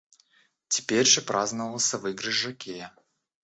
Теперь 0.67 1.05
же 1.05 1.21
праздновался 1.21 1.99
выигрыш 1.99 2.33
жокея. 2.33 2.91